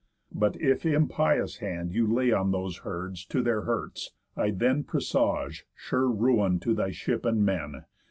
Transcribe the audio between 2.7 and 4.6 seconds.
herds to their hurts, I